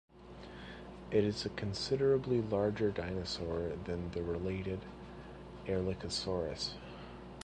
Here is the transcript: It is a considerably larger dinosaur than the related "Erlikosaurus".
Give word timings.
It 1.11 1.23
is 1.23 1.45
a 1.45 1.49
considerably 1.49 2.41
larger 2.41 2.89
dinosaur 2.89 3.73
than 3.83 4.09
the 4.09 4.23
related 4.23 4.79
"Erlikosaurus". 5.67 6.71